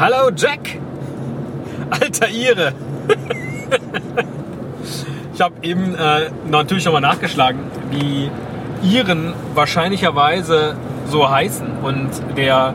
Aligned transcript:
Hallo 0.00 0.30
Jack! 0.30 0.78
Alter 1.90 2.28
Ire! 2.28 2.72
ich 5.34 5.40
habe 5.40 5.54
eben 5.62 5.96
äh, 5.96 6.30
natürlich 6.48 6.84
nochmal 6.84 7.00
nachgeschlagen, 7.00 7.58
wie 7.90 8.30
Iren 8.84 9.32
wahrscheinlicherweise 9.54 10.76
so 11.08 11.28
heißen. 11.28 11.78
Und 11.82 12.10
der 12.36 12.74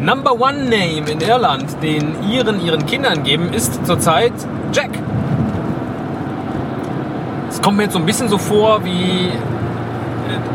Number 0.00 0.40
One 0.40 0.64
Name 0.64 1.10
in 1.10 1.20
Irland, 1.20 1.82
den 1.82 2.14
Iren 2.30 2.64
ihren 2.64 2.86
Kindern 2.86 3.24
geben, 3.24 3.52
ist 3.52 3.84
zurzeit 3.84 4.32
Jack. 4.72 4.92
Es 7.50 7.60
kommt 7.60 7.76
mir 7.76 7.82
jetzt 7.82 7.92
so 7.92 7.98
ein 7.98 8.06
bisschen 8.06 8.30
so 8.30 8.38
vor 8.38 8.86
wie 8.86 9.32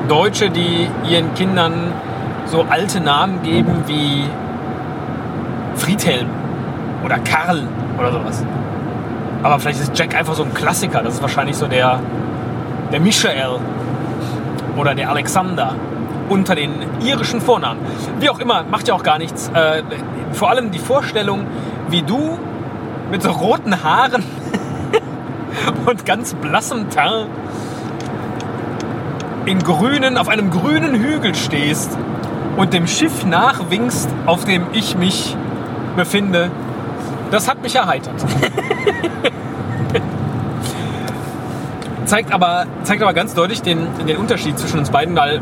Deutsche, 0.09 0.49
die 0.49 0.87
ihren 1.07 1.35
Kindern 1.35 1.93
so 2.47 2.65
alte 2.67 2.99
Namen 2.99 3.43
geben 3.43 3.83
wie 3.85 4.23
Friedhelm 5.75 6.27
oder 7.03 7.19
Karl 7.19 7.67
oder 7.99 8.11
sowas. 8.11 8.43
Aber 9.43 9.59
vielleicht 9.59 9.81
ist 9.81 9.97
Jack 9.97 10.15
einfach 10.15 10.35
so 10.35 10.43
ein 10.43 10.53
Klassiker. 10.53 11.01
Das 11.03 11.15
ist 11.15 11.21
wahrscheinlich 11.21 11.57
so 11.57 11.67
der, 11.67 11.99
der 12.91 12.99
Michael 12.99 13.59
oder 14.77 14.95
der 14.95 15.09
Alexander 15.09 15.75
unter 16.29 16.55
den 16.55 16.71
irischen 17.05 17.41
Vornamen. 17.41 17.81
Wie 18.19 18.29
auch 18.29 18.39
immer, 18.39 18.63
macht 18.63 18.87
ja 18.87 18.93
auch 18.93 19.03
gar 19.03 19.17
nichts. 19.17 19.51
Äh, 19.53 19.83
vor 20.31 20.49
allem 20.49 20.71
die 20.71 20.79
Vorstellung, 20.79 21.45
wie 21.89 22.01
du 22.01 22.39
mit 23.11 23.21
so 23.21 23.31
roten 23.31 23.83
Haaren 23.83 24.23
und 25.85 26.05
ganz 26.05 26.33
blassem 26.35 26.89
Teint 26.89 27.27
in 29.45 29.59
grünen, 29.59 30.17
auf 30.17 30.29
einem 30.29 30.49
grünen 30.49 30.95
Hügel 30.95 31.35
stehst 31.35 31.97
und 32.55 32.73
dem 32.73 32.87
Schiff 32.87 33.25
nachwinkst, 33.25 34.07
auf 34.25 34.45
dem 34.45 34.67
ich 34.71 34.95
mich 34.95 35.35
befinde, 35.95 36.51
das 37.31 37.47
hat 37.47 37.61
mich 37.61 37.75
erheitert. 37.75 38.13
zeigt, 42.05 42.31
aber, 42.31 42.65
zeigt 42.83 43.01
aber 43.01 43.13
ganz 43.13 43.33
deutlich 43.33 43.61
den, 43.61 43.87
den 44.07 44.17
Unterschied 44.17 44.59
zwischen 44.59 44.79
uns 44.79 44.89
beiden, 44.89 45.15
weil 45.15 45.41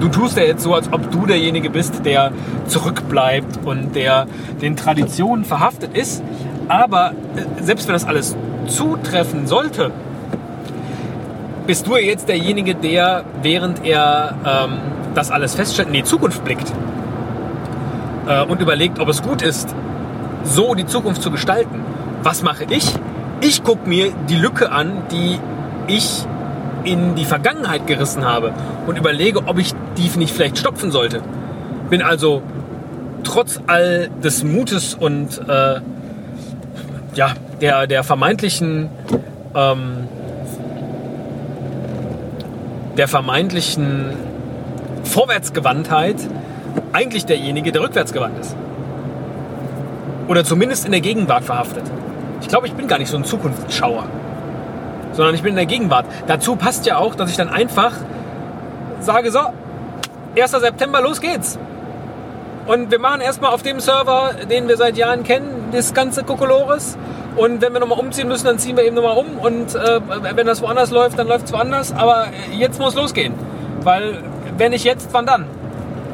du 0.00 0.08
tust 0.08 0.36
ja 0.36 0.44
jetzt 0.44 0.62
so, 0.62 0.74
als 0.74 0.92
ob 0.92 1.10
du 1.10 1.26
derjenige 1.26 1.70
bist, 1.70 2.04
der 2.04 2.32
zurückbleibt 2.66 3.64
und 3.64 3.94
der 3.94 4.26
den 4.60 4.76
Traditionen 4.76 5.44
verhaftet 5.44 5.96
ist. 5.96 6.22
Aber 6.68 7.12
äh, 7.36 7.62
selbst 7.62 7.88
wenn 7.88 7.94
das 7.94 8.04
alles 8.04 8.36
zutreffen 8.66 9.46
sollte, 9.46 9.90
bist 11.66 11.86
du 11.86 11.96
ja 11.96 12.02
jetzt 12.02 12.28
derjenige, 12.28 12.74
der, 12.74 13.24
während 13.42 13.84
er 13.84 14.34
ähm, 14.44 14.78
das 15.14 15.30
alles 15.30 15.54
feststellt, 15.54 15.88
in 15.88 15.94
die 15.94 16.04
Zukunft 16.04 16.44
blickt 16.44 16.72
äh, 18.26 18.42
und 18.42 18.60
überlegt, 18.60 18.98
ob 18.98 19.08
es 19.08 19.22
gut 19.22 19.42
ist, 19.42 19.74
so 20.44 20.74
die 20.74 20.86
Zukunft 20.86 21.22
zu 21.22 21.30
gestalten. 21.30 21.80
Was 22.22 22.42
mache 22.42 22.64
ich? 22.70 22.92
Ich 23.40 23.62
gucke 23.62 23.88
mir 23.88 24.12
die 24.28 24.36
Lücke 24.36 24.72
an, 24.72 25.02
die 25.10 25.38
ich 25.86 26.24
in 26.84 27.14
die 27.16 27.24
Vergangenheit 27.24 27.86
gerissen 27.86 28.24
habe 28.24 28.52
und 28.86 28.96
überlege, 28.96 29.46
ob 29.46 29.58
ich 29.58 29.72
die 29.96 30.18
nicht 30.18 30.34
vielleicht 30.34 30.58
stopfen 30.58 30.90
sollte. 30.90 31.20
Bin 31.90 32.02
also 32.02 32.42
trotz 33.24 33.60
all 33.66 34.08
des 34.22 34.44
Mutes 34.44 34.94
und 34.94 35.40
äh, 35.48 35.80
ja, 37.14 37.32
der, 37.60 37.86
der 37.86 38.04
vermeintlichen 38.04 38.88
ähm, 39.54 40.08
der 42.96 43.08
vermeintlichen 43.08 44.14
Vorwärtsgewandtheit 45.04 46.16
eigentlich 46.92 47.26
derjenige, 47.26 47.72
der 47.72 47.82
rückwärtsgewandt 47.82 48.38
ist. 48.40 48.56
Oder 50.28 50.44
zumindest 50.44 50.84
in 50.84 50.92
der 50.92 51.00
Gegenwart 51.00 51.44
verhaftet. 51.44 51.84
Ich 52.40 52.48
glaube, 52.48 52.66
ich 52.66 52.74
bin 52.74 52.88
gar 52.88 52.98
nicht 52.98 53.10
so 53.10 53.16
ein 53.16 53.24
Zukunftsschauer, 53.24 54.04
sondern 55.12 55.34
ich 55.34 55.42
bin 55.42 55.50
in 55.50 55.56
der 55.56 55.66
Gegenwart. 55.66 56.06
Dazu 56.26 56.56
passt 56.56 56.86
ja 56.86 56.98
auch, 56.98 57.14
dass 57.14 57.30
ich 57.30 57.36
dann 57.36 57.48
einfach 57.48 57.92
sage, 59.00 59.30
so, 59.30 59.40
1. 60.38 60.50
September, 60.50 61.00
los 61.00 61.20
geht's. 61.20 61.58
Und 62.66 62.90
wir 62.90 62.98
machen 62.98 63.20
erstmal 63.20 63.52
auf 63.52 63.62
dem 63.62 63.78
Server, 63.78 64.32
den 64.50 64.66
wir 64.66 64.76
seit 64.76 64.96
Jahren 64.96 65.22
kennen, 65.22 65.68
das 65.72 65.94
ganze 65.94 66.24
Kokolores. 66.24 66.98
Und 67.36 67.60
wenn 67.62 67.72
wir 67.72 67.80
nochmal 67.80 67.98
umziehen 67.98 68.28
müssen, 68.28 68.46
dann 68.46 68.58
ziehen 68.58 68.76
wir 68.76 68.84
eben 68.84 68.96
nochmal 68.96 69.16
um. 69.16 69.38
Und 69.38 69.74
äh, 69.74 70.00
wenn 70.34 70.46
das 70.46 70.62
woanders 70.62 70.90
läuft, 70.90 71.18
dann 71.18 71.28
läuft 71.28 71.46
es 71.46 71.52
woanders. 71.52 71.92
Aber 71.92 72.26
jetzt 72.52 72.80
muss 72.80 72.94
losgehen. 72.94 73.34
Weil 73.82 74.22
wenn 74.56 74.72
nicht 74.72 74.84
jetzt, 74.84 75.10
wann 75.12 75.26
dann? 75.26 75.46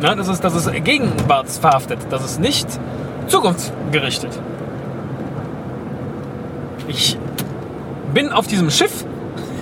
Na, 0.02 0.16
das, 0.16 0.26
ist, 0.26 0.42
das 0.42 0.56
ist 0.56 0.84
gegenwartsverhaftet. 0.84 2.00
Das 2.10 2.24
ist 2.24 2.40
nicht 2.40 2.66
zukunftsgerichtet. 3.28 4.36
Ich 6.88 7.16
bin 8.12 8.32
auf 8.32 8.48
diesem 8.48 8.68
Schiff 8.70 9.04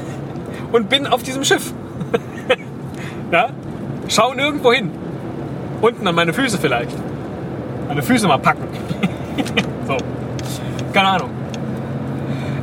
und 0.73 0.89
bin 0.89 1.07
auf 1.07 1.23
diesem 1.23 1.45
Schiff. 1.45 1.75
ja? 3.31 3.51
Schau 4.09 4.33
nirgendwo 4.33 4.73
hin. 4.73 4.91
Unten 5.83 6.09
an 6.09 6.15
meine 6.15 6.33
Füße 6.33 6.57
vielleicht. 6.57 6.97
Meine 7.87 8.03
Füße 8.03 8.27
mal 8.27 8.39
packen. 8.39 8.67
so. 9.87 9.99
Keine 10.95 11.09
Ahnung. 11.09 11.31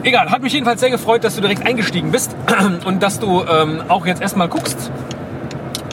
Egal, 0.02 0.32
hat 0.32 0.42
mich 0.42 0.54
jedenfalls 0.54 0.80
sehr 0.80 0.90
gefreut, 0.90 1.24
dass 1.24 1.36
du 1.36 1.42
direkt 1.42 1.66
eingestiegen 1.66 2.12
bist 2.12 2.36
und 2.86 3.04
dass 3.04 3.20
du 3.20 3.44
ähm, 3.44 3.82
auch 3.88 4.08
jetzt 4.08 4.22
erstmal 4.22 4.48
guckst, 4.48 4.92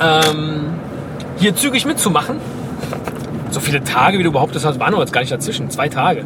ähm, 0.01 0.75
hier 1.39 1.55
zügig 1.55 1.87
mitzumachen. 1.87 2.37
So 3.51 3.61
viele 3.61 3.85
Tage, 3.85 4.19
wie 4.19 4.23
du 4.23 4.33
behauptest 4.33 4.65
hast, 4.65 4.81
waren 4.81 4.93
noch 4.93 5.01
jetzt 5.01 5.13
gar 5.13 5.21
nicht 5.21 5.33
dazwischen. 5.33 5.71
Zwei 5.71 5.89
Tage. 5.89 6.25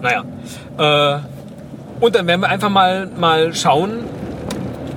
Naja. 0.00 0.24
Äh, 0.78 1.20
und 2.00 2.14
dann 2.14 2.26
werden 2.26 2.40
wir 2.40 2.48
einfach 2.48 2.70
mal, 2.70 3.08
mal 3.16 3.54
schauen, 3.54 4.04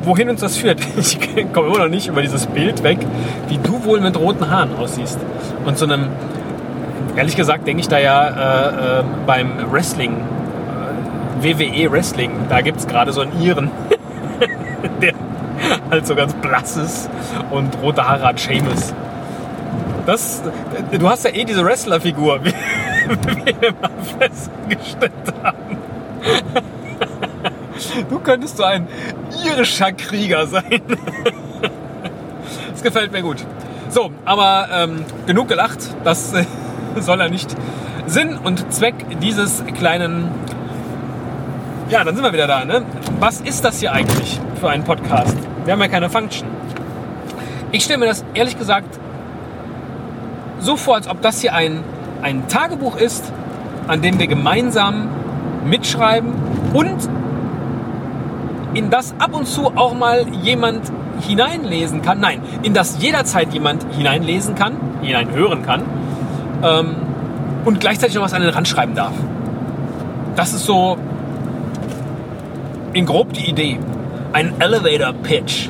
wohin 0.03 0.29
uns 0.29 0.41
das 0.41 0.57
führt. 0.57 0.79
Ich 0.97 1.19
komme 1.53 1.67
immer 1.67 1.79
noch 1.79 1.89
nicht 1.89 2.07
über 2.07 2.21
dieses 2.21 2.45
Bild 2.47 2.83
weg, 2.83 2.99
wie 3.47 3.57
du 3.57 3.83
wohl 3.85 3.99
mit 4.01 4.17
roten 4.17 4.49
Haaren 4.49 4.75
aussiehst. 4.75 5.19
Und 5.65 5.77
so 5.77 5.85
einem, 5.85 6.09
ehrlich 7.15 7.35
gesagt, 7.35 7.67
denke 7.67 7.81
ich 7.81 7.87
da 7.87 7.97
ja 7.97 8.27
äh, 8.27 8.99
äh, 8.99 9.03
beim 9.25 9.71
Wrestling, 9.71 10.13
äh, 10.13 11.43
WWE 11.43 11.91
Wrestling, 11.91 12.31
da 12.49 12.61
gibt 12.61 12.79
es 12.79 12.87
gerade 12.87 13.13
so 13.13 13.21
einen 13.21 13.41
Iren, 13.41 13.71
der 15.01 15.13
halt 15.89 16.07
so 16.07 16.15
ganz 16.15 16.33
blass 16.35 16.77
ist 16.77 17.09
und 17.51 17.69
rote 17.81 18.07
Haare 18.07 18.23
hat, 18.23 18.39
Seamus. 18.39 18.93
Das, 20.05 20.41
du 20.91 21.09
hast 21.09 21.25
ja 21.25 21.31
eh 21.31 21.43
diese 21.43 21.63
Wrestler-Figur, 21.63 22.39
wie, 22.43 22.53
wir 23.59 23.73
mal 23.81 23.91
festgestellt 24.19 25.11
haben. 25.43 25.77
Du 28.09 28.19
könntest 28.19 28.57
so 28.57 28.63
ein 28.63 28.87
irischer 29.43 29.91
Krieger 29.91 30.47
sein. 30.47 30.81
Das 32.71 32.83
gefällt 32.83 33.11
mir 33.11 33.21
gut. 33.21 33.37
So, 33.89 34.11
aber 34.25 34.69
ähm, 34.71 35.05
genug 35.27 35.47
gelacht. 35.47 35.79
Das 36.03 36.33
äh, 36.33 36.45
soll 36.99 37.19
ja 37.19 37.29
nicht 37.29 37.55
Sinn 38.07 38.37
und 38.37 38.71
Zweck 38.73 38.95
dieses 39.21 39.63
kleinen. 39.77 40.29
Ja, 41.89 42.03
dann 42.03 42.15
sind 42.15 42.23
wir 42.23 42.33
wieder 42.33 42.47
da. 42.47 42.65
Ne? 42.65 42.83
Was 43.19 43.41
ist 43.41 43.65
das 43.65 43.79
hier 43.79 43.91
eigentlich 43.91 44.39
für 44.59 44.69
ein 44.69 44.83
Podcast? 44.83 45.37
Wir 45.65 45.73
haben 45.73 45.81
ja 45.81 45.89
keine 45.89 46.09
Function. 46.09 46.47
Ich 47.71 47.83
stelle 47.83 47.99
mir 47.99 48.07
das 48.07 48.23
ehrlich 48.33 48.57
gesagt 48.57 49.00
so 50.61 50.77
vor, 50.77 50.95
als 50.95 51.07
ob 51.07 51.21
das 51.21 51.41
hier 51.41 51.53
ein, 51.53 51.83
ein 52.21 52.47
Tagebuch 52.47 52.95
ist, 52.95 53.31
an 53.87 54.01
dem 54.01 54.19
wir 54.19 54.27
gemeinsam 54.27 55.09
mitschreiben 55.65 56.33
und 56.73 57.09
in 58.73 58.89
das 58.89 59.13
ab 59.19 59.33
und 59.33 59.47
zu 59.47 59.75
auch 59.75 59.93
mal 59.93 60.25
jemand 60.43 60.91
hineinlesen 61.19 62.01
kann. 62.01 62.19
Nein, 62.19 62.41
in 62.63 62.73
das 62.73 63.01
jederzeit 63.01 63.53
jemand 63.53 63.85
hineinlesen 63.93 64.55
kann, 64.55 64.73
hineinhören 65.01 65.63
kann 65.63 65.83
ähm, 66.63 66.95
und 67.65 67.79
gleichzeitig 67.79 68.15
noch 68.15 68.23
was 68.23 68.33
an 68.33 68.41
den 68.41 68.51
Rand 68.51 68.67
schreiben 68.67 68.95
darf. 68.95 69.13
Das 70.35 70.53
ist 70.53 70.65
so 70.65 70.97
in 72.93 73.05
grob 73.05 73.33
die 73.33 73.49
Idee. 73.49 73.79
Ein 74.33 74.53
Elevator 74.59 75.13
Pitch 75.13 75.69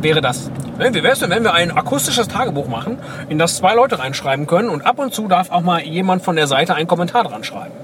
wäre 0.00 0.20
das. 0.20 0.50
Wie 0.78 0.94
wäre 0.94 1.12
es 1.12 1.18
denn, 1.18 1.30
wenn 1.30 1.42
wir 1.42 1.54
ein 1.54 1.76
akustisches 1.76 2.28
Tagebuch 2.28 2.68
machen, 2.68 2.98
in 3.28 3.38
das 3.38 3.56
zwei 3.56 3.74
Leute 3.74 3.98
reinschreiben 3.98 4.46
können 4.46 4.68
und 4.68 4.86
ab 4.86 4.98
und 4.98 5.12
zu 5.12 5.26
darf 5.28 5.50
auch 5.50 5.60
mal 5.60 5.82
jemand 5.82 6.22
von 6.22 6.36
der 6.36 6.46
Seite 6.46 6.74
einen 6.74 6.86
Kommentar 6.86 7.24
dran 7.24 7.42
schreiben? 7.44 7.74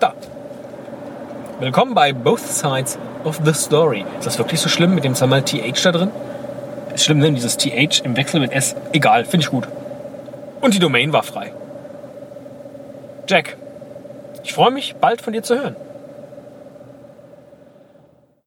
Da. 0.00 0.14
Willkommen 1.60 1.94
bei 1.94 2.12
Both 2.12 2.40
Sides 2.40 2.98
of 3.24 3.40
the 3.44 3.52
Story. 3.52 4.04
Ist 4.18 4.26
das 4.26 4.38
wirklich 4.38 4.60
so 4.60 4.68
schlimm 4.68 4.94
mit 4.94 5.04
dem 5.04 5.14
zweimal 5.14 5.42
TH 5.42 5.82
da 5.82 5.92
drin? 5.92 6.10
Ist 6.94 7.04
schlimm, 7.04 7.18
ne? 7.18 7.32
Dieses 7.32 7.56
TH 7.58 8.02
im 8.04 8.16
Wechsel 8.16 8.40
mit 8.40 8.52
S. 8.52 8.74
Egal, 8.92 9.24
finde 9.24 9.44
ich 9.44 9.50
gut. 9.50 9.68
Und 10.62 10.74
die 10.74 10.78
Domain 10.78 11.12
war 11.12 11.22
frei. 11.22 11.52
Jack, 13.28 13.56
ich 14.42 14.54
freue 14.54 14.70
mich, 14.70 14.96
bald 14.96 15.20
von 15.20 15.32
dir 15.32 15.42
zu 15.42 15.58
hören. 15.58 15.76